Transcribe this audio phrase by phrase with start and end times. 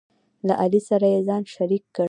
[0.47, 1.99] له علي سره یې ځان شریک کړ،